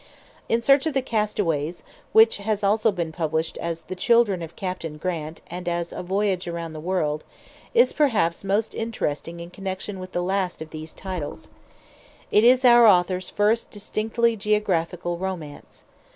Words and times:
"In 0.49 0.63
Search 0.63 0.87
of 0.87 0.95
the 0.95 1.03
Castaways," 1.03 1.83
which 2.11 2.37
has 2.37 2.63
also 2.63 2.91
been 2.91 3.11
published 3.11 3.55
as 3.59 3.83
"The 3.83 3.93
Children 3.95 4.41
of 4.41 4.55
Captain 4.55 4.97
Grant" 4.97 5.41
and 5.45 5.69
as 5.69 5.93
"A 5.93 6.01
Voyage 6.01 6.47
Around 6.47 6.73
the 6.73 6.79
World," 6.79 7.23
is 7.75 7.93
perhaps 7.93 8.43
most 8.43 8.73
interesting 8.73 9.39
in 9.39 9.51
connection 9.51 9.99
with 9.99 10.13
the 10.13 10.23
last 10.23 10.59
of 10.59 10.71
these 10.71 10.91
titles. 10.91 11.49
It 12.31 12.43
is 12.43 12.65
our 12.65 12.87
author's 12.87 13.29
first 13.29 13.69
distinctly 13.69 14.35
geographical 14.35 15.19
romance. 15.19 15.83